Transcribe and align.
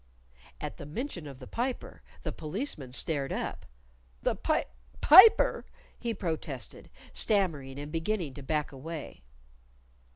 At 0.59 0.77
the 0.77 0.87
mention 0.87 1.27
of 1.27 1.37
the 1.37 1.45
Piper, 1.45 2.01
the 2.23 2.31
Policeman 2.31 2.91
stared 2.91 3.31
up. 3.31 3.67
"The 4.23 4.33
Pip 4.33 4.67
Piper!" 4.99 5.63
he 5.99 6.11
protested, 6.15 6.89
stammering, 7.13 7.77
and 7.77 7.91
beginning 7.91 8.33
to 8.33 8.41
back 8.41 8.71
away. 8.71 9.21